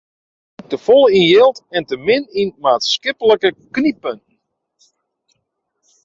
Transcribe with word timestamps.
Hy 0.55 0.55
tinkt 0.61 0.71
te 0.71 0.77
folle 0.85 1.09
yn 1.17 1.25
jild 1.31 1.57
en 1.75 1.83
te 1.89 1.95
min 2.05 2.23
yn 2.41 2.49
maatskiplike 2.63 3.49
knyppunten. 3.75 4.37